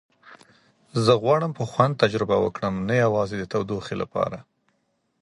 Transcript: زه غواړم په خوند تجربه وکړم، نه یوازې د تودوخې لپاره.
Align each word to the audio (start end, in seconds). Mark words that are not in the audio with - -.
زه 1.03 1.13
غواړم 1.23 1.51
په 1.57 1.63
خوند 1.71 1.99
تجربه 2.03 2.35
وکړم، 2.41 2.75
نه 2.87 2.95
یوازې 3.03 3.35
د 3.39 3.43
تودوخې 3.51 3.95
لپاره. 4.01 4.37